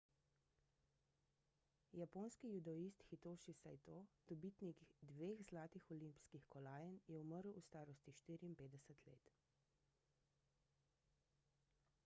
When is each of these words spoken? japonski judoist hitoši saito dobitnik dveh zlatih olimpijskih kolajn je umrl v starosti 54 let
japonski 1.97 2.47
judoist 2.53 3.03
hitoši 3.09 3.53
saito 3.57 3.97
dobitnik 4.31 4.81
dveh 5.11 5.43
zlatih 5.51 5.85
olimpijskih 5.97 6.47
kolajn 6.55 6.97
je 7.13 7.21
umrl 7.25 7.53
v 7.59 7.63
starosti 7.67 8.15
54 8.31 9.11
let 9.13 9.31